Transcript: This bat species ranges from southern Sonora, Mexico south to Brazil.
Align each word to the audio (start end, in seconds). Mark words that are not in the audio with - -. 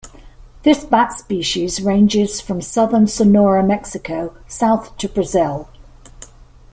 This 0.63 0.83
bat 0.83 1.13
species 1.13 1.79
ranges 1.79 2.41
from 2.41 2.59
southern 2.59 3.05
Sonora, 3.05 3.63
Mexico 3.63 4.35
south 4.47 4.97
to 4.97 5.07
Brazil. 5.07 5.69